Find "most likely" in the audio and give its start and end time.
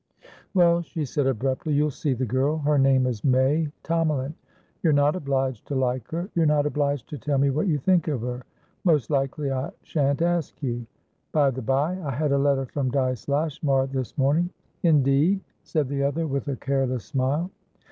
8.83-9.51